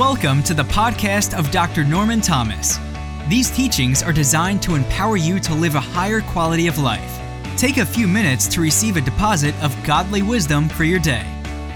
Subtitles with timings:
[0.00, 1.84] Welcome to the podcast of Dr.
[1.84, 2.78] Norman Thomas.
[3.28, 7.20] These teachings are designed to empower you to live a higher quality of life.
[7.58, 11.26] Take a few minutes to receive a deposit of godly wisdom for your day.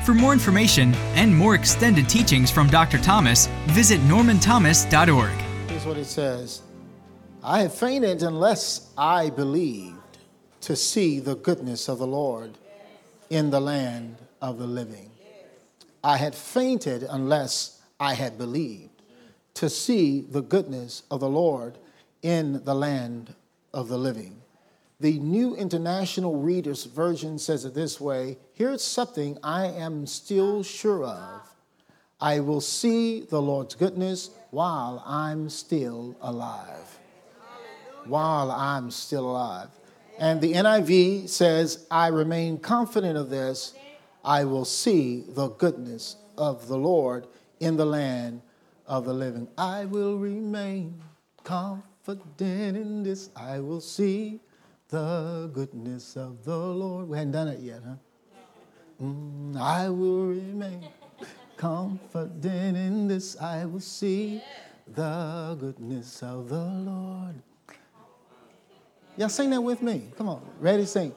[0.06, 2.96] For more information and more extended teachings from Dr.
[2.96, 5.68] Thomas, visit normanthomas.org.
[5.68, 6.62] Here's what it says
[7.42, 10.16] I have fainted unless I believed
[10.62, 12.56] to see the goodness of the Lord
[13.28, 15.10] in the land of the living.
[16.02, 17.74] I had fainted unless
[18.04, 19.00] I had believed
[19.54, 21.78] to see the goodness of the Lord
[22.20, 23.34] in the land
[23.72, 24.42] of the living.
[25.00, 31.02] The New International Reader's Version says it this way Here's something I am still sure
[31.02, 31.48] of.
[32.20, 36.98] I will see the Lord's goodness while I'm still alive.
[38.04, 39.70] While I'm still alive.
[40.18, 43.72] And the NIV says, I remain confident of this.
[44.22, 47.28] I will see the goodness of the Lord
[47.60, 48.42] in the land
[48.86, 49.48] of the living.
[49.56, 51.00] I will remain
[51.42, 53.30] confident in this.
[53.36, 54.40] I will see
[54.88, 57.08] the goodness of the Lord.
[57.08, 57.94] We hadn't done it yet, huh?
[59.02, 60.86] Mm, I will remain
[61.56, 63.40] confident in this.
[63.40, 64.42] I will see
[64.86, 67.42] the goodness of the Lord.
[69.16, 70.08] Y'all sing that with me.
[70.16, 71.14] Come on, ready, sing.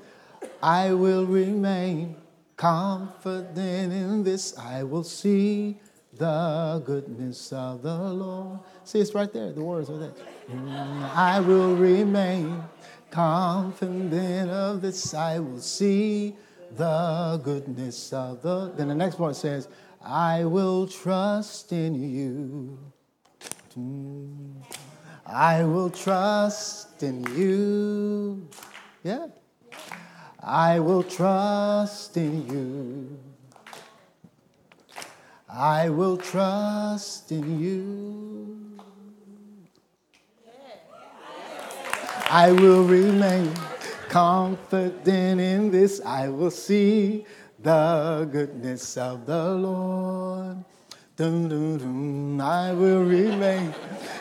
[0.62, 2.16] I will remain
[2.56, 4.58] confident in this.
[4.58, 5.80] I will see
[6.18, 8.60] the goodness of the Lord.
[8.84, 9.52] See, it's right there.
[9.52, 10.14] The words are there.
[11.14, 12.64] I will remain
[13.12, 15.14] confident of this.
[15.14, 16.36] I will see
[16.76, 18.72] the goodness of the.
[18.76, 19.68] Then the next part says,
[20.02, 22.78] I will trust in you.
[25.26, 28.48] I will trust in you.
[29.04, 29.28] Yeah.
[30.42, 33.20] I will trust in you.
[35.58, 38.78] I will trust in you.
[42.30, 43.52] I will remain
[44.08, 46.00] confident in this.
[46.06, 47.26] I will see
[47.58, 50.64] the goodness of the Lord.
[51.16, 52.40] Dum, dum, dum.
[52.40, 53.74] I will remain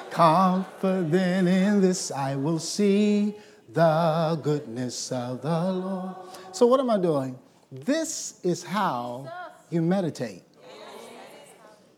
[0.09, 2.11] confident in this.
[2.11, 3.37] I will see
[3.71, 6.15] the goodness of the Lord.
[6.53, 7.39] So, what am I doing?
[7.71, 9.31] This is how
[9.69, 10.46] you meditate.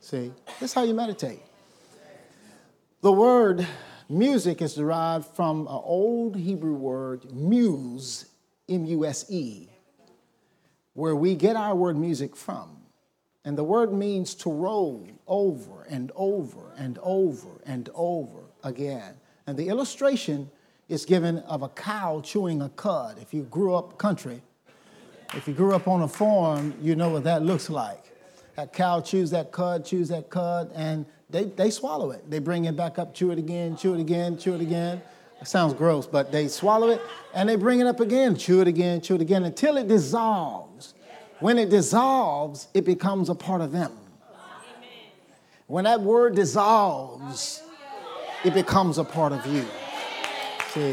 [0.08, 1.42] See, this is how you meditate.
[3.02, 3.66] The word
[4.08, 8.24] music is derived from an old Hebrew word, muse,
[8.70, 9.68] M U S E,
[10.94, 12.78] where we get our word music from.
[13.44, 19.12] And the word means to roll over and over and over and over again.
[19.46, 20.50] And the illustration
[20.88, 23.18] is given of a cow chewing a cud.
[23.20, 24.40] If you grew up country,
[25.34, 28.07] if you grew up on a farm, you know what that looks like.
[28.58, 32.28] That cow chews that cud, chews that cud, and they, they swallow it.
[32.28, 35.00] They bring it back up, chew it again, chew it again, chew it again.
[35.40, 37.00] It sounds gross, but they swallow it
[37.32, 40.94] and they bring it up again, chew it again, chew it again until it dissolves.
[41.38, 43.92] When it dissolves, it becomes a part of them.
[45.68, 47.62] When that word dissolves,
[48.44, 49.64] it becomes a part of you.
[50.70, 50.92] See,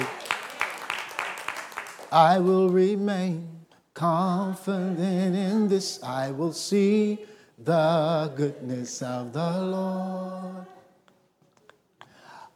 [2.11, 3.49] I will remain
[3.95, 5.99] confident in this.
[6.03, 7.25] I will see
[7.57, 10.65] the goodness of the Lord.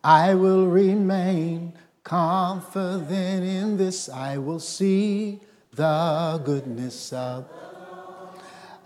[0.03, 1.73] I will remain
[2.03, 4.09] confident in this.
[4.09, 5.39] I will see
[5.73, 7.45] the goodness of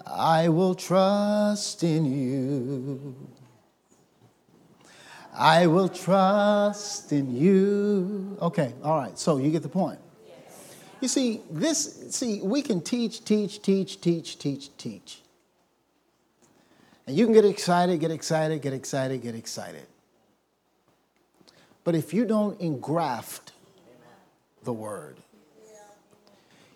[0.05, 3.15] I will trust in you.
[5.35, 8.37] I will trust in you.
[8.39, 9.99] Okay, all right, so you get the point.
[11.01, 15.22] You see, this, see, we can teach, teach, teach, teach, teach, teach.
[17.05, 19.85] And you can get excited, get excited, get excited, get excited.
[21.83, 23.51] But if you don't engraft
[24.63, 25.17] the word,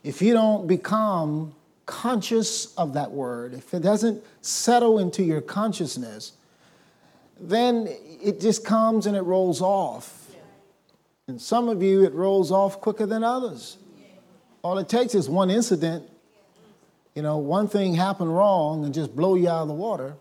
[0.04, 1.56] if you don't become
[1.86, 6.34] conscious of that word, if it doesn't settle into your consciousness,
[7.40, 7.88] then
[8.22, 10.30] it just comes and it rolls off.
[11.28, 13.78] And some of you, it rolls off quicker than others.
[14.62, 16.10] All it takes is one incident,
[17.18, 20.14] you know, one thing happened wrong and just blow you out of the water,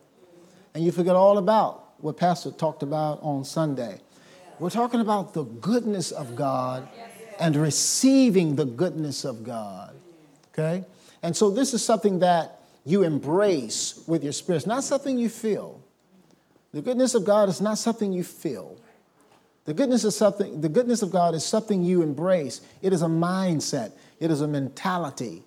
[0.72, 4.00] and you forget all about what Pastor talked about on Sunday.
[4.58, 6.88] We're talking about the goodness of God
[7.38, 9.94] and receiving the goodness of God.
[10.54, 10.86] Okay?
[11.22, 14.56] And so this is something that you embrace with your spirit.
[14.56, 15.82] It's not something you feel.
[16.72, 18.74] The goodness of God is not something you feel.
[19.66, 22.62] The goodness of something, the goodness of God is something you embrace.
[22.80, 25.42] It is a mindset, it is a mentality,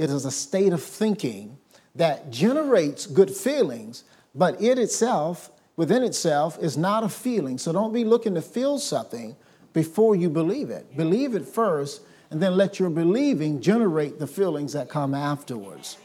[0.00, 1.58] it is a state of thinking
[1.94, 4.04] that generates good feelings,
[4.34, 7.58] But it itself, within itself, is not a feeling.
[7.58, 9.36] So don't be looking to feel something
[9.72, 10.96] before you believe it.
[10.96, 15.98] Believe it first, and then let your believing generate the feelings that come afterwards.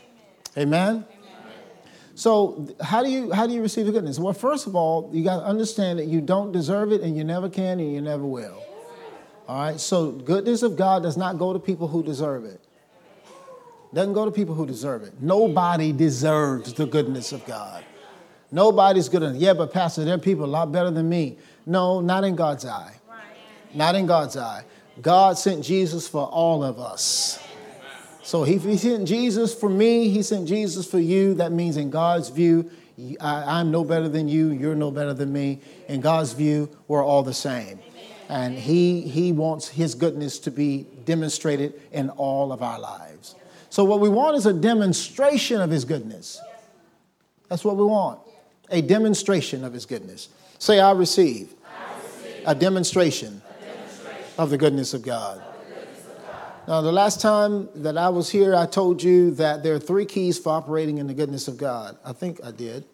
[0.57, 1.06] Amen?
[2.15, 4.18] So how do you how do you receive the goodness?
[4.18, 7.24] Well, first of all, you got to understand that you don't deserve it and you
[7.24, 8.63] never can and you never will.
[9.48, 9.80] All right?
[9.80, 12.65] So goodness of God does not go to people who deserve it.
[13.95, 15.13] Doesn't go to people who deserve it.
[15.21, 17.81] Nobody deserves the goodness of God.
[18.51, 19.38] Nobody's good enough.
[19.38, 21.38] Yeah, but Pastor, there are people a lot better than me.
[21.65, 22.94] No, not in God's eye.
[23.74, 24.65] Not in God's eye.
[25.01, 27.42] God sent Jesus for all of us.
[28.21, 31.33] So if he sent Jesus for me, he sent Jesus for you.
[31.36, 32.69] That means in God's view,
[33.21, 35.62] I, am no better than you, you're no better than me.
[35.88, 37.80] In God's view, we're all the same.
[38.27, 43.36] And he, he wants his goodness to be demonstrated in all of our lives.
[43.75, 46.39] So what we want is a demonstration of his goodness.
[47.50, 48.22] That's what we want.
[48.69, 50.30] A demonstration of his goodness.
[50.60, 52.44] Say, I receive, I receive.
[52.45, 53.42] a demonstration
[54.38, 55.44] of the goodness of God.
[56.69, 60.06] Now, the last time that I was here, I told you that there are three
[60.06, 61.98] keys for operating in the goodness of God.
[62.06, 62.86] I think I did.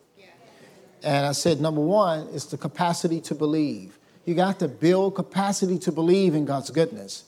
[1.03, 3.99] And I said, number one is the capacity to believe.
[4.25, 7.25] You got to build capacity to believe in God's goodness,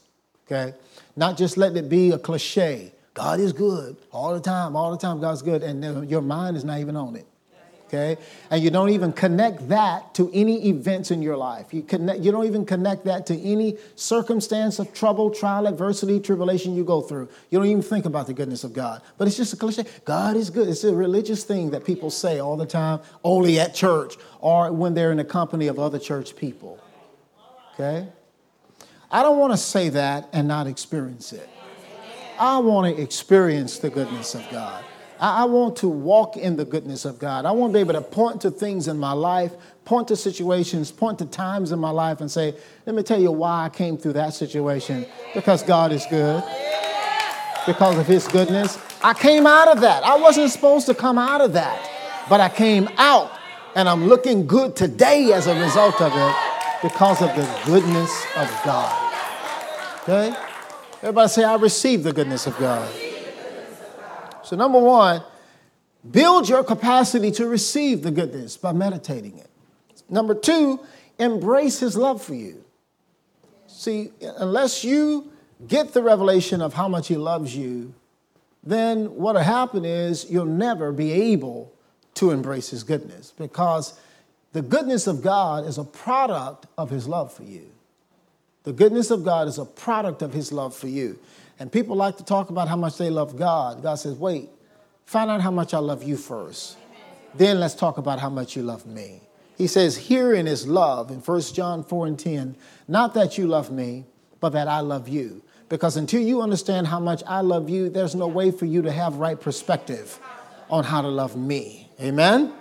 [0.48, 0.76] okay?
[1.16, 2.94] Not just let it be a cliche.
[3.14, 6.64] God is good all the time, all the time, God's good, and your mind is
[6.64, 7.28] not even on it
[7.94, 8.22] okay?
[8.50, 11.74] And you don't even connect that to any events in your life.
[11.74, 16.76] You, connect, you don't even connect that to any circumstance of trouble, trial, adversity, tribulation
[16.76, 17.30] you go through.
[17.50, 19.02] You don't even think about the goodness of God.
[19.18, 19.86] But it's just a cliche.
[20.06, 20.68] God is good.
[20.68, 24.94] It's a religious thing that people say all the time, only at church or when
[24.94, 26.80] they're in the company of other church people,
[27.74, 28.08] okay?
[29.12, 31.48] I don't want to say that and not experience it.
[32.40, 34.84] I want to experience the goodness of God.
[35.20, 37.46] I, want to walk in the goodness of God.
[37.46, 39.54] I want to be able to point to things in my life,
[39.86, 42.54] point to situations, point to times in my life, and say,
[42.86, 45.06] let me tell you why I came through that situation.
[45.34, 46.44] Because God is good.
[47.66, 48.78] Because of His goodness.
[49.02, 50.04] I came out of that.
[50.04, 51.90] I wasn't supposed to come out of that,
[52.28, 53.32] but I came out,
[53.76, 56.36] and I'm looking good today as a result of it
[56.82, 59.14] because of the goodness of God.
[60.04, 60.53] Okay?
[61.04, 62.90] Everybody say, I receive the goodness of God.
[64.42, 65.22] So, number one,
[66.10, 69.50] build your capacity to receive the goodness by meditating it.
[70.10, 70.80] Number two,
[71.20, 72.64] embrace his love for you.
[73.68, 75.30] See, unless you
[75.68, 77.94] get the revelation of how much he loves you,
[78.64, 81.70] then what'll happen is you'll never be able
[82.14, 84.00] to embrace his goodness because
[84.54, 87.73] the goodness of God is a product of his love for you.
[88.64, 91.20] The goodness of God is a product of his love for you.
[91.60, 93.84] And people like to talk about how much they love God.
[93.84, 94.50] God says, wait,
[95.06, 96.78] find out how much I love you first.
[97.36, 99.22] Then let's talk about how much you love me.
[99.58, 102.56] He says, Herein is love in 1 John 4 and 10,
[102.88, 104.06] not that you love me,
[104.40, 105.42] but that I love you.
[105.70, 108.92] Because until you understand how much I love you, there's no way for you to
[108.92, 110.20] have right perspective
[110.70, 111.90] on how to love me.
[112.00, 112.54] Amen?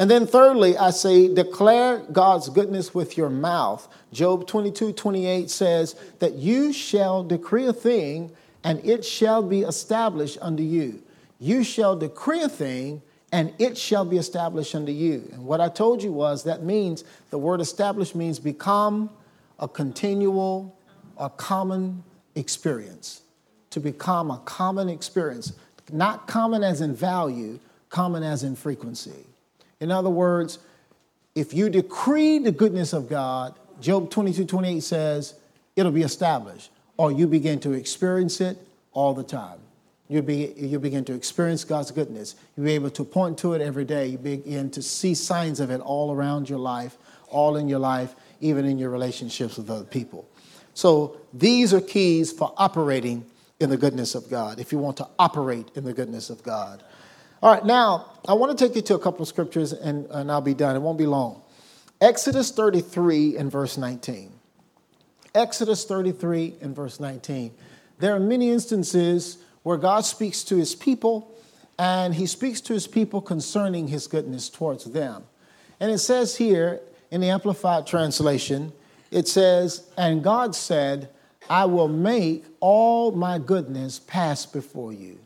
[0.00, 3.86] And then thirdly, I say, declare God's goodness with your mouth.
[4.14, 8.32] Job 22, 28 says that you shall decree a thing
[8.64, 11.02] and it shall be established unto you.
[11.38, 15.28] You shall decree a thing and it shall be established unto you.
[15.34, 19.10] And what I told you was that means the word established means become
[19.58, 20.74] a continual,
[21.18, 22.02] a common
[22.36, 23.20] experience.
[23.68, 25.52] To become a common experience.
[25.92, 29.26] Not common as in value, common as in frequency.
[29.80, 30.58] In other words,
[31.34, 35.34] if you decree the goodness of God, Job 22 28 says,
[35.76, 38.58] it'll be established, or you begin to experience it
[38.92, 39.58] all the time.
[40.08, 42.34] You, be, you begin to experience God's goodness.
[42.56, 44.08] You'll be able to point to it every day.
[44.08, 48.16] You begin to see signs of it all around your life, all in your life,
[48.40, 50.28] even in your relationships with other people.
[50.74, 53.24] So these are keys for operating
[53.60, 56.82] in the goodness of God, if you want to operate in the goodness of God.
[57.42, 60.30] All right, now I want to take you to a couple of scriptures and, and
[60.30, 60.76] I'll be done.
[60.76, 61.40] It won't be long.
[61.98, 64.30] Exodus 33 and verse 19.
[65.34, 67.52] Exodus 33 and verse 19.
[67.98, 71.34] There are many instances where God speaks to his people
[71.78, 75.24] and he speaks to his people concerning his goodness towards them.
[75.78, 76.80] And it says here
[77.10, 78.70] in the Amplified Translation,
[79.10, 81.08] it says, And God said,
[81.48, 85.18] I will make all my goodness pass before you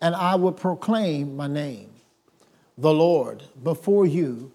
[0.00, 1.90] and I will proclaim my name,
[2.78, 4.52] the Lord, before you,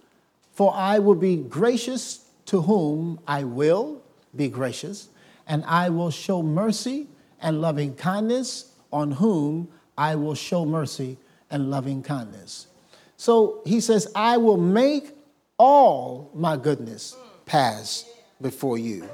[0.53, 4.01] for I will be gracious to whom I will
[4.35, 5.09] be gracious,
[5.47, 7.07] and I will show mercy
[7.41, 11.17] and loving kindness on whom I will show mercy
[11.51, 12.67] and loving kindness.
[13.17, 15.11] So he says, I will make
[15.57, 18.09] all my goodness pass
[18.41, 19.07] before you.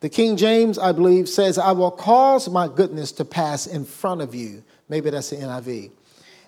[0.00, 4.22] The King James, I believe, says, I will cause my goodness to pass in front
[4.22, 4.62] of you.
[4.90, 5.92] Maybe that's the NIV.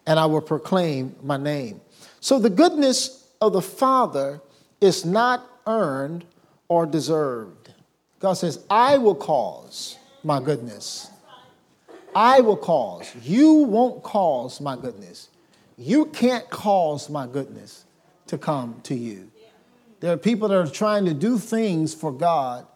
[0.07, 1.81] And I will proclaim my name.
[2.21, 4.43] So the goodness of the Father
[4.81, 6.25] is not earned
[6.69, 7.73] or deserved.
[8.19, 11.09] God says, I will cause my goodness.
[12.15, 13.11] I will cause.
[13.23, 15.29] You won't cause my goodness.
[15.79, 17.85] You can't cause my goodness
[18.27, 19.31] to come to you.
[20.01, 22.67] There are people that are trying to do things for God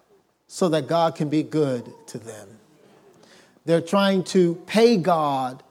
[0.47, 2.49] so that God can be good to them.
[3.67, 5.63] They're trying to pay God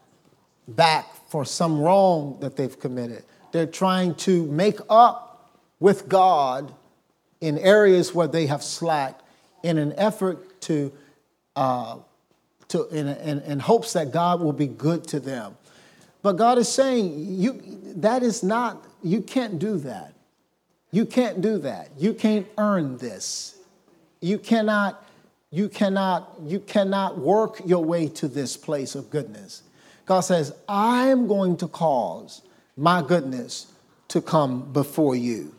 [0.68, 3.24] back for some wrong that they've committed.
[3.52, 6.74] They're trying to make up with God
[7.42, 9.24] in areas where they have slacked
[9.64, 10.92] in an effort to,
[11.56, 11.98] uh,
[12.68, 15.58] to in, in, in hopes that God will be good to them.
[16.22, 17.62] But God is saying, you,
[17.98, 20.14] that is not, you can't do that.
[20.92, 21.92] You can't do that.
[21.98, 23.56] You can't earn this.
[24.22, 25.05] You cannot,
[25.56, 29.64] you cannot, you cannot work your way to this place of goodness.
[30.06, 32.42] God says, I am going to cause
[32.76, 33.68] my goodness
[34.10, 35.56] to come before you.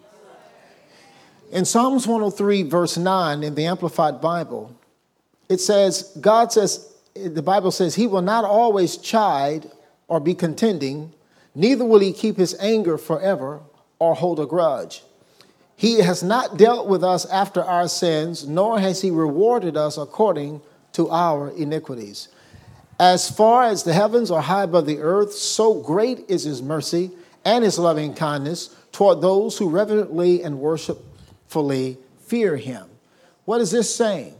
[1.50, 4.76] In Psalms 103, verse 9, in the Amplified Bible,
[5.48, 9.70] it says, God says, the Bible says, He will not always chide
[10.08, 11.14] or be contending,
[11.54, 13.60] neither will He keep His anger forever
[13.98, 15.02] or hold a grudge.
[15.76, 20.62] He has not dealt with us after our sins, nor has He rewarded us according
[20.92, 22.28] to our iniquities.
[22.98, 27.10] As far as the heavens are high above the earth, so great is His mercy
[27.44, 32.86] and His loving kindness toward those who reverently and worshipfully fear Him.
[33.44, 34.34] What is this saying?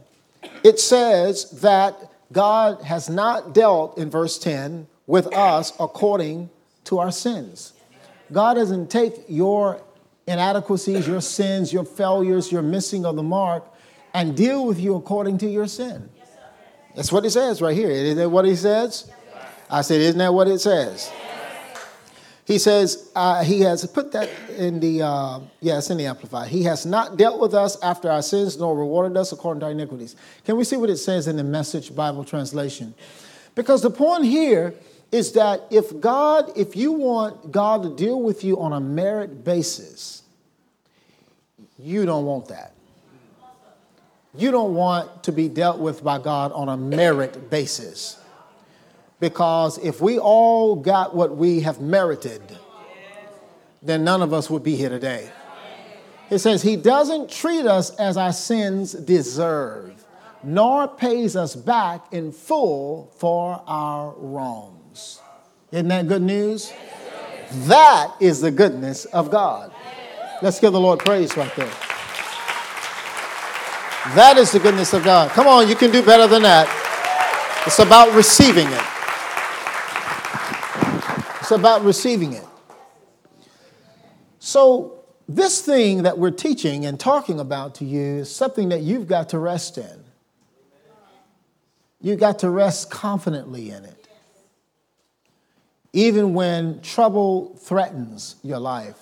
[0.63, 1.95] It says that
[2.31, 6.49] God has not dealt, in verse 10, with us according
[6.85, 7.73] to our sins.
[8.31, 9.81] God doesn't take your
[10.27, 13.63] inadequacies, your sins, your failures, your missing of the mark,
[14.13, 16.09] and deal with you according to your sin.
[16.95, 17.89] That's what it says right here.
[17.89, 19.09] Isn't that what he says?
[19.69, 21.11] I said, Isn't that what it says?
[22.45, 26.47] He says, uh, He has put that in the, uh, yes, in the Amplified.
[26.47, 29.71] He has not dealt with us after our sins, nor rewarded us according to our
[29.73, 30.15] iniquities.
[30.45, 32.95] Can we see what it says in the Message Bible translation?
[33.53, 34.73] Because the point here
[35.11, 39.43] is that if God, if you want God to deal with you on a merit
[39.43, 40.23] basis,
[41.79, 42.73] you don't want that.
[44.35, 48.19] You don't want to be dealt with by God on a merit basis.
[49.19, 52.41] Because if we all got what we have merited,
[53.81, 55.31] then none of us would be here today.
[56.29, 60.05] It says, He doesn't treat us as our sins deserve,
[60.43, 64.13] nor pays us back in full for our
[64.97, 65.21] wrongs.
[65.71, 66.73] Isn't that good news?
[67.67, 69.71] That is the goodness of God.
[70.41, 71.71] Let's give the Lord praise right there.
[74.15, 75.31] That is the goodness of God.
[75.31, 76.67] Come on, you can do better than that.
[77.65, 78.83] It's about receiving it.
[81.41, 82.45] It's about receiving it.
[84.39, 84.93] So,
[85.29, 89.29] this thing that we're teaching and talking about to you is something that you've got
[89.29, 90.05] to rest in.
[91.99, 94.06] You've got to rest confidently in it.
[95.93, 98.97] Even when trouble threatens your life,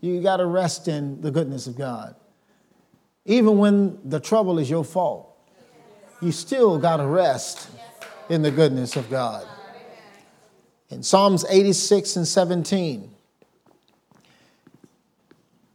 [0.00, 2.14] you got to rest in the goodness of God.
[3.24, 5.36] Even when the trouble is your fault,
[6.20, 7.68] you still got to rest
[8.28, 9.46] in the goodness of God.
[10.90, 13.10] In Psalms 86 and 17,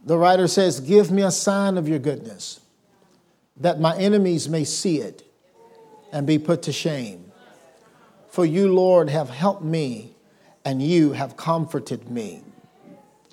[0.05, 2.60] the writer says, Give me a sign of your goodness,
[3.58, 5.24] that my enemies may see it
[6.12, 7.23] and be put to shame.
[8.34, 10.16] For you, Lord, have helped me,
[10.66, 12.42] and you have comforted me.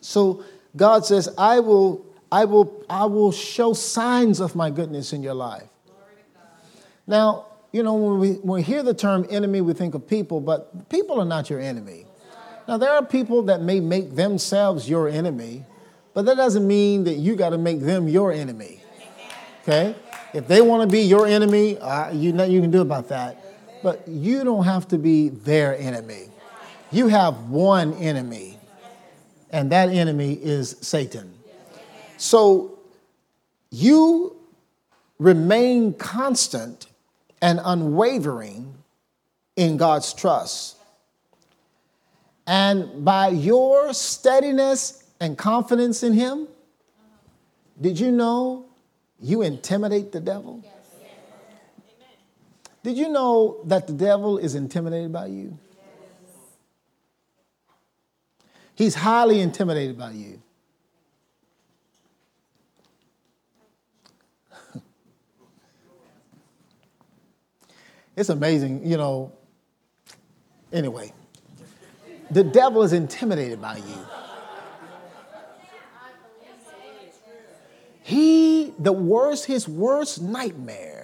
[0.03, 0.45] So
[0.77, 5.33] God says, I will, I will, I will show signs of my goodness in your
[5.33, 5.71] life.
[7.07, 10.39] Now, you know, when we, when we hear the term enemy, we think of people,
[10.39, 12.05] but people are not your enemy.
[12.69, 15.65] Now, there are people that may make themselves your enemy,
[16.13, 18.83] but that doesn't mean that you got to make them your enemy.
[19.63, 19.95] Okay?
[20.35, 23.47] If they want to be your enemy, uh, you know you can do about that.
[23.83, 26.29] But you don't have to be their enemy.
[26.93, 28.59] You have one enemy,
[29.51, 31.33] and that enemy is Satan.
[32.17, 32.79] So
[33.71, 34.37] you
[35.19, 36.87] remain constant
[37.41, 38.75] and unwavering
[39.57, 40.77] in God's trust.
[42.47, 46.49] And by your steadiness and confidence in Him,
[47.81, 48.67] did you know
[49.21, 50.65] you intimidate the devil?
[52.83, 55.59] Did you know that the devil is intimidated by you?
[58.75, 60.41] He's highly intimidated by you.
[68.17, 69.33] it's amazing, you know.
[70.73, 71.13] Anyway,
[72.31, 74.07] the devil is intimidated by you.
[78.03, 81.00] He, the worst, his worst nightmare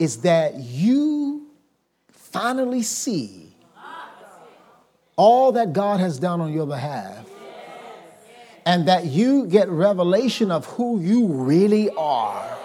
[0.00, 1.46] is that you
[2.08, 3.54] finally see
[5.14, 7.26] all that God has done on your behalf
[8.64, 12.58] and that you get revelation of who you really are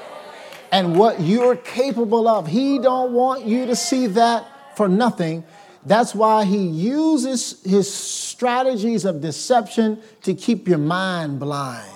[0.71, 2.47] and what you're capable of.
[2.47, 5.43] He don't want you to see that for nothing.
[5.85, 11.91] That's why he uses his strategies of deception to keep your mind blind.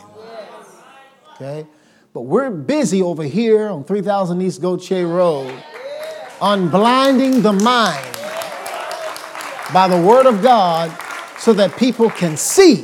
[1.35, 1.65] Okay?
[2.13, 5.63] But we're busy over here on 3000 East Gautier Road
[6.41, 8.05] unblinding the mind
[9.73, 10.89] by the word of God
[11.37, 12.83] so that people can see.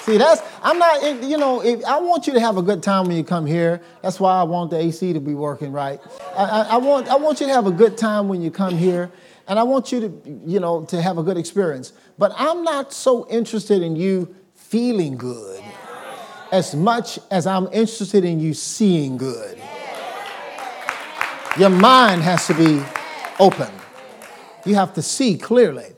[0.00, 3.06] See, that's, I'm not, you know, if, I want you to have a good time
[3.06, 3.80] when you come here.
[4.02, 6.00] That's why I want the AC to be working right.
[6.36, 8.76] I, I, I, want, I want you to have a good time when you come
[8.76, 9.10] here,
[9.46, 11.92] and I want you to, you know, to have a good experience.
[12.18, 15.63] But I'm not so interested in you feeling good
[16.54, 19.60] as much as I'm interested in you seeing good.
[21.58, 22.80] Your mind has to be
[23.40, 23.72] open.
[24.64, 25.88] You have to see clearly.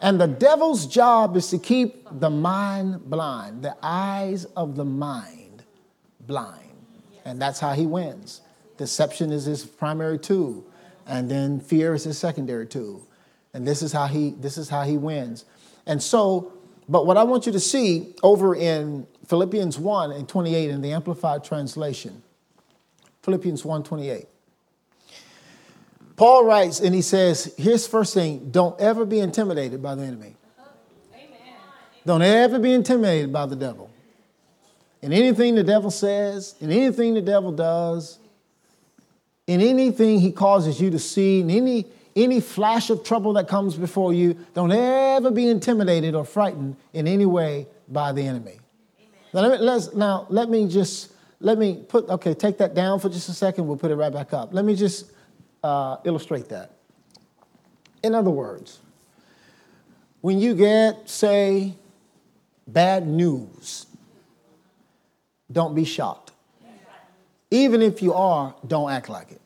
[0.00, 5.62] And the devil's job is to keep the mind blind, the eyes of the mind
[6.26, 6.74] blind.
[7.24, 8.40] And that's how he wins.
[8.78, 10.64] Deception is his primary tool,
[11.06, 13.06] and then fear is his secondary tool.
[13.54, 15.44] And this is how he this is how he wins.
[15.86, 16.52] And so,
[16.88, 20.92] but what I want you to see over in Philippians 1 and 28 in the
[20.92, 22.22] Amplified Translation.
[23.22, 24.26] Philippians 1 28.
[26.16, 30.36] Paul writes and he says, here's first thing don't ever be intimidated by the enemy.
[31.14, 31.30] Amen.
[32.04, 33.90] Don't ever be intimidated by the devil.
[35.00, 38.18] In anything the devil says, in anything the devil does,
[39.46, 43.74] in anything he causes you to see, in any, any flash of trouble that comes
[43.74, 48.61] before you, don't ever be intimidated or frightened in any way by the enemy.
[49.32, 53.08] Now let, me, now, let me just, let me put, okay, take that down for
[53.08, 53.66] just a second.
[53.66, 54.52] We'll put it right back up.
[54.52, 55.10] Let me just
[55.62, 56.72] uh, illustrate that.
[58.02, 58.80] In other words,
[60.20, 61.74] when you get, say,
[62.66, 63.86] bad news,
[65.50, 66.32] don't be shocked.
[67.50, 69.40] Even if you are, don't act like it.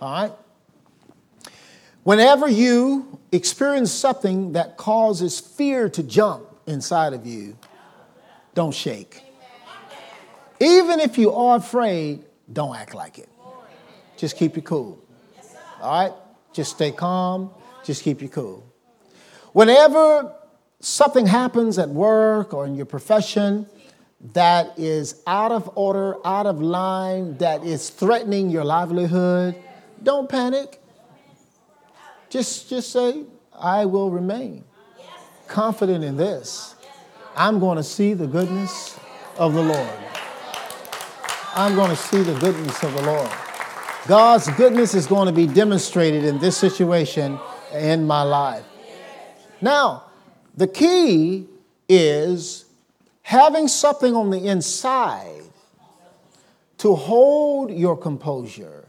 [0.00, 0.32] All right?
[2.02, 7.56] Whenever you experience something that causes fear to jump inside of you,
[8.56, 9.22] don't shake.
[10.58, 13.28] Even if you are afraid, don't act like it.
[14.16, 14.98] Just keep it cool.
[15.82, 16.12] All right?
[16.54, 17.50] Just stay calm.
[17.84, 18.66] Just keep you cool.
[19.52, 20.34] Whenever
[20.80, 23.66] something happens at work or in your profession
[24.32, 29.54] that is out of order, out of line, that is threatening your livelihood,
[30.02, 30.80] don't panic.
[32.30, 34.64] Just, just say, I will remain
[35.46, 36.75] confident in this.
[37.38, 38.98] I'm going to see the goodness
[39.36, 39.98] of the Lord.
[41.54, 43.30] I'm going to see the goodness of the Lord.
[44.06, 47.38] God's goodness is going to be demonstrated in this situation
[47.74, 48.64] in my life.
[49.60, 50.04] Now,
[50.56, 51.46] the key
[51.90, 52.64] is
[53.20, 55.42] having something on the inside
[56.78, 58.88] to hold your composure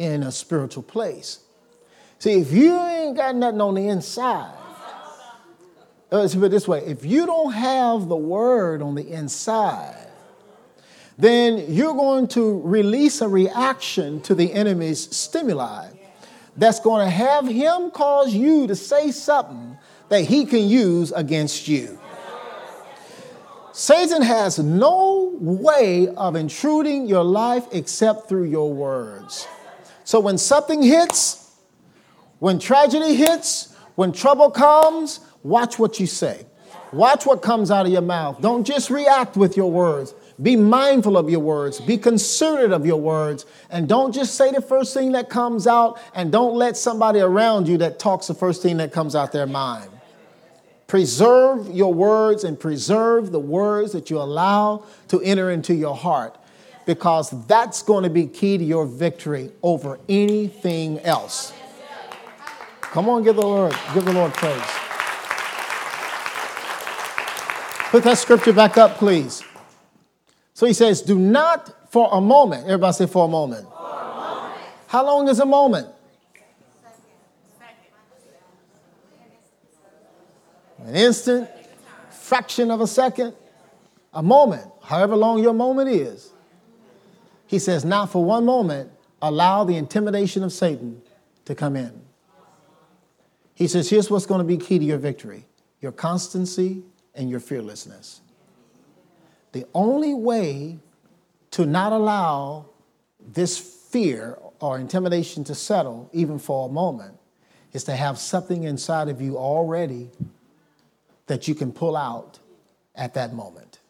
[0.00, 1.40] in a spiritual place.
[2.18, 4.57] See, if you ain't got nothing on the inside,
[6.10, 10.06] let's put it this way if you don't have the word on the inside,
[11.18, 15.88] then you're going to release a reaction to the enemy's stimuli
[16.56, 19.76] that's going to have him cause you to say something
[20.08, 21.98] that he can use against you.
[23.72, 29.46] Satan has no way of intruding your life except through your words.
[30.02, 31.54] So when something hits,
[32.40, 36.46] when tragedy hits, when trouble comes, watch what you say.
[36.92, 38.40] Watch what comes out of your mouth.
[38.40, 40.14] Don't just react with your words.
[40.40, 41.80] Be mindful of your words.
[41.80, 43.44] Be considerate of your words.
[43.70, 47.68] And don't just say the first thing that comes out, and don't let somebody around
[47.68, 49.90] you that talks the first thing that comes out their mind.
[50.86, 56.38] Preserve your words and preserve the words that you allow to enter into your heart
[56.86, 61.52] because that's going to be key to your victory over anything else.
[62.80, 64.87] Come on, give the Lord, give the Lord praise.
[67.90, 69.42] Put that scripture back up, please.
[70.52, 73.66] So he says, do not for a moment, everybody say for a moment.
[73.66, 74.60] For a moment.
[74.88, 75.88] How long is a moment?
[80.84, 81.48] An instant,
[82.10, 83.34] fraction of a second,
[84.12, 86.30] a moment, however long your moment is.
[87.46, 88.90] He says, not for one moment
[89.22, 91.02] allow the intimidation of Satan
[91.46, 92.02] to come in.
[93.54, 95.46] He says, here's what's going to be key to your victory
[95.80, 96.82] your constancy
[97.18, 98.22] and your fearlessness.
[99.52, 100.78] The only way
[101.50, 102.66] to not allow
[103.20, 107.18] this fear or intimidation to settle, even for a moment,
[107.72, 110.10] is to have something inside of you already
[111.26, 112.38] that you can pull out
[112.94, 113.80] at that moment.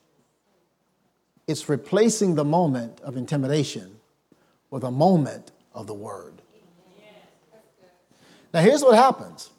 [1.46, 4.00] It's replacing the moment of intimidation
[4.70, 6.42] with a moment of the word.
[8.52, 9.50] Now, here's what happens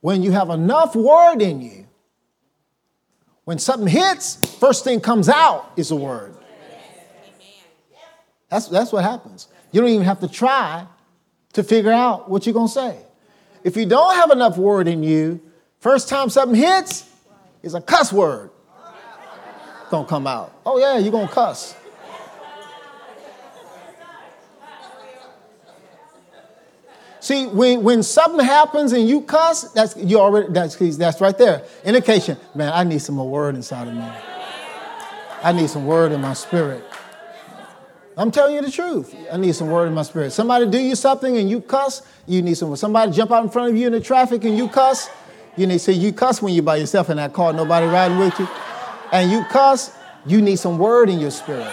[0.00, 1.86] when you have enough word in you,
[3.50, 6.36] when something hits, first thing comes out is a word.
[8.48, 9.48] That's, that's what happens.
[9.72, 10.86] You don't even have to try
[11.54, 12.96] to figure out what you're going to say.
[13.64, 15.40] If you don't have enough word in you,
[15.80, 17.10] first time something hits
[17.64, 18.50] is a cuss word.
[19.90, 20.56] Don't come out.
[20.64, 21.74] Oh, yeah, you're to cuss.
[27.30, 31.62] See, when, when something happens and you cuss, that's you already that's that's right there.
[31.84, 34.04] Indication, man, I need some more word inside of me.
[35.40, 36.82] I need some word in my spirit.
[38.16, 39.14] I'm telling you the truth.
[39.32, 40.32] I need some word in my spirit.
[40.32, 42.74] Somebody do you something and you cuss, you need some.
[42.74, 45.08] Somebody jump out in front of you in the traffic and you cuss,
[45.56, 48.36] you need say you cuss when you're by yourself in that car, nobody riding with
[48.40, 48.48] you,
[49.12, 51.70] and you cuss, you need some word in your spirit.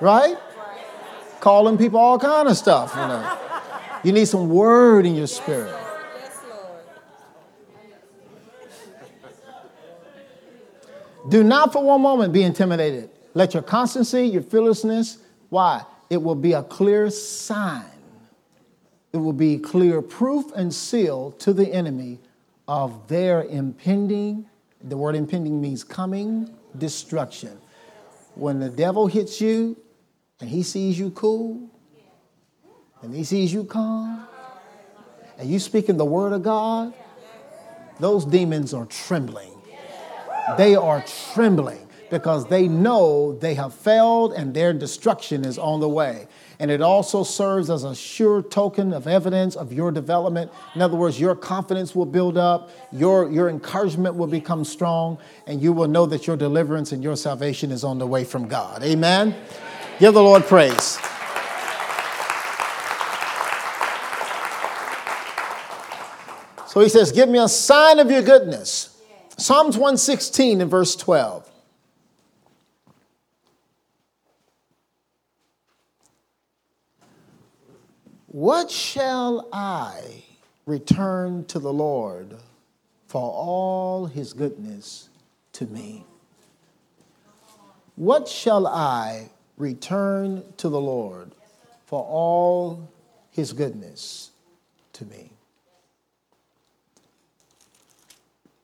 [0.00, 0.36] Right?
[1.40, 3.38] Calling people all kind of stuff, you know.
[4.04, 5.74] You need some word in your spirit.
[11.28, 13.10] Do not for one moment be intimidated.
[13.34, 15.84] Let your constancy, your fearlessness, why?
[16.08, 17.84] It will be a clear sign.
[19.12, 22.18] It will be clear proof and seal to the enemy
[22.66, 24.46] of their impending,
[24.82, 27.58] the word impending means coming destruction.
[28.34, 29.76] When the devil hits you
[30.40, 31.70] and he sees you cool,
[33.02, 34.26] and he sees you calm,
[35.38, 36.94] and you speaking the word of God,
[37.98, 39.50] those demons are trembling
[40.56, 45.88] they are trembling because they know they have failed and their destruction is on the
[45.88, 46.26] way.
[46.58, 50.50] And it also serves as a sure token of evidence of your development.
[50.74, 55.62] In other words, your confidence will build up, your, your encouragement will become strong, and
[55.62, 58.82] you will know that your deliverance and your salvation is on the way from God.
[58.82, 59.34] Amen?
[60.00, 60.98] Give the Lord praise.
[66.66, 68.98] So he says, Give me a sign of your goodness.
[69.36, 71.46] Psalms 116 and verse 12.
[78.28, 80.24] What shall I
[80.64, 82.38] return to the Lord
[83.06, 85.10] for all his goodness
[85.52, 86.06] to me?
[87.96, 89.28] What shall I
[89.60, 91.32] return to the Lord
[91.84, 92.88] for all
[93.30, 94.30] his goodness
[94.94, 95.32] to me?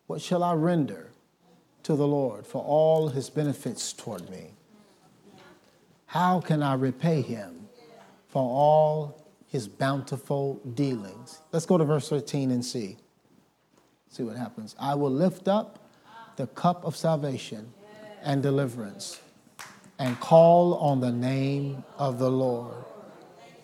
[0.07, 1.11] What shall I render
[1.83, 4.51] to the Lord for all his benefits toward me?
[6.07, 7.69] How can I repay him
[8.29, 11.41] for all his bountiful dealings?
[11.53, 12.97] Let's go to verse 13 and see.
[14.09, 14.75] See what happens.
[14.79, 15.91] I will lift up
[16.37, 17.73] the cup of salvation
[18.23, 19.21] and deliverance
[19.99, 22.85] and call on the name of the Lord.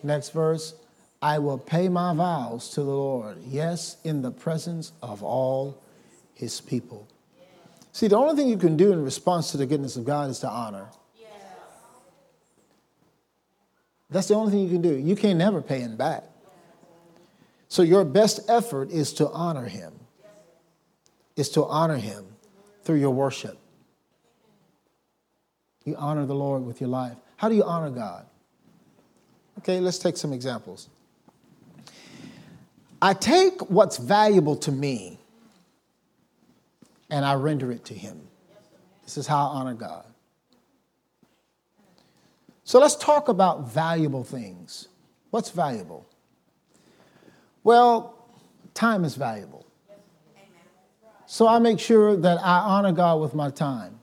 [0.02, 0.74] Next verse.
[1.20, 5.80] I will pay my vows to the Lord, yes, in the presence of all
[6.34, 7.06] his people.
[7.92, 10.40] See, the only thing you can do in response to the goodness of God is
[10.40, 10.88] to honor.
[14.10, 14.94] That's the only thing you can do.
[14.94, 16.24] You can't never pay him back.
[17.68, 19.94] So your best effort is to honor him.
[21.36, 22.26] Is to honor him
[22.84, 23.58] through your worship.
[25.84, 27.16] You honor the Lord with your life.
[27.36, 28.26] How do you honor God?
[29.58, 30.88] Okay, let's take some examples.
[33.00, 35.18] I take what's valuable to me
[37.10, 38.20] and I render it to him.
[39.04, 40.04] This is how I honor God.
[42.64, 44.88] So let's talk about valuable things.
[45.30, 46.06] What's valuable?
[47.64, 48.14] Well,
[48.72, 49.66] time is valuable.
[51.26, 53.98] So I make sure that I honor God with my time.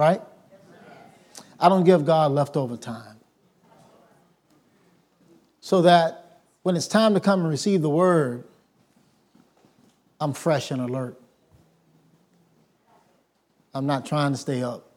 [0.00, 0.22] Right?
[1.60, 3.18] I don't give God leftover time.
[5.60, 8.44] So that when it's time to come and receive the word,
[10.18, 11.20] I'm fresh and alert.
[13.74, 14.90] I'm not trying to stay up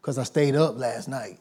[0.00, 1.40] because I stayed up last night.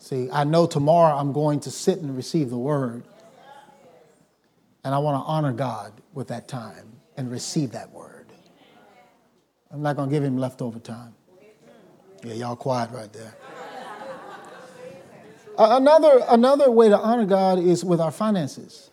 [0.00, 3.04] See, I know tomorrow I'm going to sit and receive the word.
[4.82, 8.17] And I want to honor God with that time and receive that word.
[9.70, 11.14] I'm not going to give him leftover time.
[12.24, 13.36] Yeah, y'all quiet right there.
[15.58, 18.90] Another, another way to honor God is with our finances.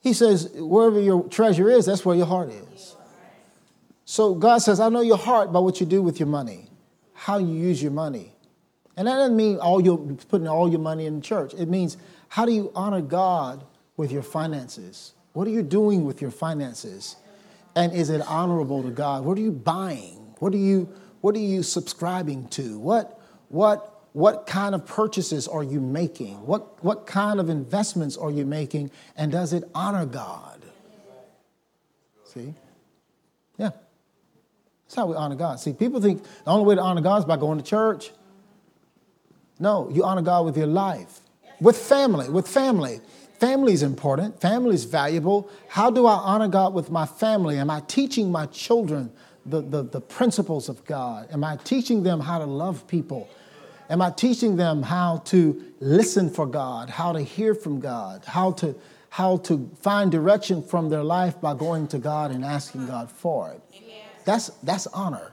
[0.00, 2.96] He says, wherever your treasure is, that's where your heart is.
[4.04, 6.68] So God says, I know your heart by what you do with your money,
[7.14, 8.32] how you use your money.
[8.96, 11.54] And that doesn't mean all your putting all your money in church.
[11.54, 11.96] It means
[12.28, 13.64] how do you honor God
[13.96, 15.14] with your finances?
[15.32, 17.16] What are you doing with your finances?
[17.76, 19.24] And is it honorable to God?
[19.24, 20.34] What are you buying?
[20.38, 20.88] What are you
[21.20, 22.78] what are you subscribing to?
[22.78, 26.46] What what what kind of purchases are you making?
[26.46, 28.92] What, what kind of investments are you making?
[29.16, 30.62] And does it honor God?
[32.22, 32.54] See?
[33.58, 33.70] Yeah.
[34.84, 35.58] That's how we honor God.
[35.58, 38.12] See, people think the only way to honor God is by going to church.
[39.58, 41.18] No, you honor God with your life,
[41.60, 43.00] with family, with family.
[43.44, 45.50] Family is important, family is valuable.
[45.68, 47.58] How do I honor God with my family?
[47.58, 49.12] Am I teaching my children
[49.44, 51.28] the, the, the principles of God?
[51.30, 53.28] Am I teaching them how to love people?
[53.90, 58.52] Am I teaching them how to listen for God, how to hear from God, how
[58.52, 58.74] to,
[59.10, 63.50] how to find direction from their life by going to God and asking God for
[63.50, 63.60] it?
[64.24, 65.32] That's, that's honor.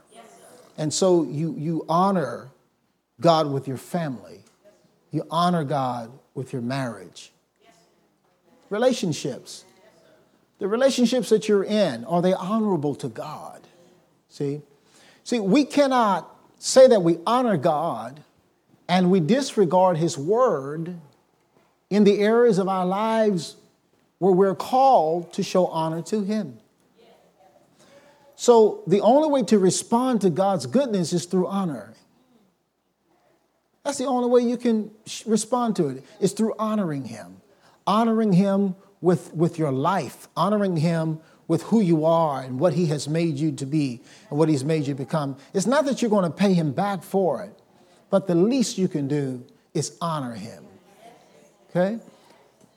[0.78, 2.50] And so you, you honor
[3.21, 4.43] God with your family,
[5.12, 7.32] you honor God with your marriage.
[8.72, 9.66] Relationships.
[10.60, 13.62] The relationships that you're in, are they honorable to God?
[14.30, 14.62] See?
[15.26, 18.22] See, we cannot say that we honor God
[18.88, 20.96] and we disregard His word
[21.90, 23.58] in the areas of our lives
[24.20, 26.58] where we're called to show honor to Him.
[28.38, 31.94] So, the only way to respond to God's goodness is through honor.
[33.84, 34.92] That's the only way you can
[35.26, 37.40] respond to it, is through honoring Him.
[37.88, 42.86] Honoring Him with, with your life, honoring Him with who you are and what He
[42.88, 45.38] has made you to be and what He's made you become.
[45.54, 47.60] It's not that you're going to pay Him back for it,
[48.10, 50.63] but the least you can do is honor him.
[51.70, 52.00] Okay?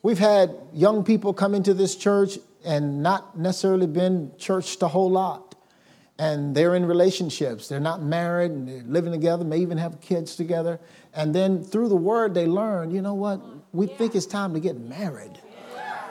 [0.03, 5.11] We've had young people come into this church and not necessarily been churched a whole
[5.11, 5.55] lot.
[6.19, 7.69] And they're in relationships.
[7.69, 10.79] They're not married and they're living together, may even have kids together.
[11.12, 13.40] And then through the word, they learn, you know what?
[13.75, 15.39] We think it's time to get married.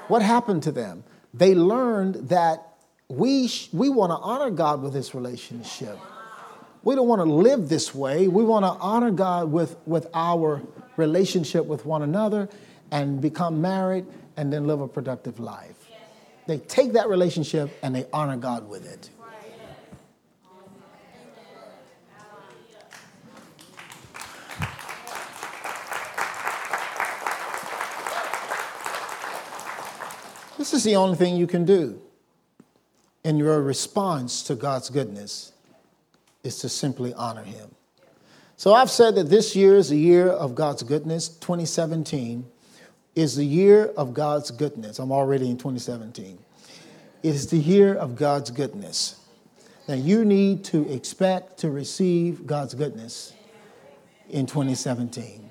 [0.10, 1.04] What happened to them?
[1.34, 2.74] They learned that
[3.08, 5.98] we, sh- we want to honor God with this relationship.
[6.84, 8.28] We don't want to live this way.
[8.28, 10.62] We want to honor God with, with our
[10.98, 12.50] relationship with one another
[12.92, 15.88] and become married and then live a productive life.
[16.46, 19.10] They take that relationship and they honor God with it.
[30.64, 32.00] This is the only thing you can do
[33.26, 35.52] in your response to God's goodness
[36.42, 37.70] is to simply honor him.
[38.56, 41.28] So I've said that this year is the year of God's goodness.
[41.28, 42.46] 2017
[43.14, 45.00] is the year of God's goodness.
[45.00, 46.40] I'm already in 2017.
[47.24, 49.20] It is the year of God's goodness.
[49.90, 53.34] Now you need to expect to receive God's goodness
[54.30, 55.50] in 2017.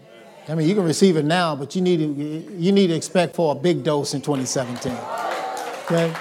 [0.48, 3.36] I mean, you can receive it now, but you need to, you need to expect
[3.36, 4.92] for a big dose in 2017.
[5.84, 6.12] Okay?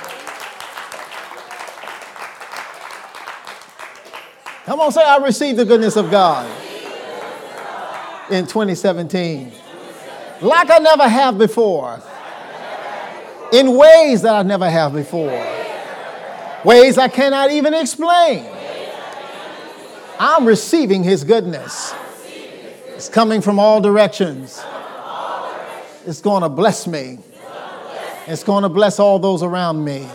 [4.66, 6.46] Come on, say, I received the goodness of God
[8.32, 9.52] in 2017.
[10.42, 12.02] Like I never have before.
[13.52, 15.32] In ways that I never have before.
[16.64, 18.46] Ways I cannot even explain.
[20.20, 21.94] I'm receiving His goodness.
[23.02, 24.64] It's coming from all directions.
[26.06, 27.18] It's going to bless me.
[28.28, 30.08] It's going to bless all those around me.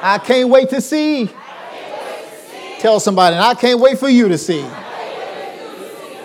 [0.00, 1.28] I can't wait to see
[2.78, 4.62] Tell somebody, I can't wait for you to see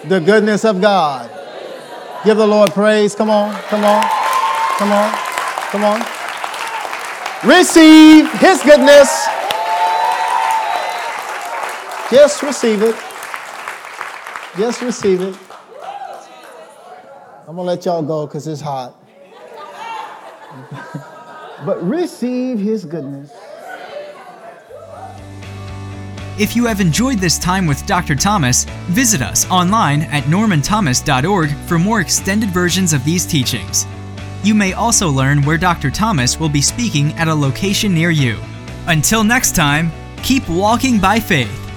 [0.05, 1.29] the goodness of God.
[2.23, 3.13] Give the Lord praise.
[3.13, 4.01] Come on, come on,
[4.77, 5.11] come on,
[5.69, 5.99] come on.
[7.43, 9.27] Receive His goodness.
[12.09, 13.08] Just receive it.
[14.59, 15.37] Just receive it.
[17.47, 18.93] I'm going to let y'all go because it's hot.
[21.65, 23.31] but receive His goodness.
[26.37, 28.15] If you have enjoyed this time with Dr.
[28.15, 33.87] Thomas, visit us online at normanthomas.org for more extended versions of these teachings.
[34.43, 35.89] You may also learn where Dr.
[35.89, 38.37] Thomas will be speaking at a location near you.
[38.87, 39.89] Until next time,
[40.21, 41.68] keep walking by faith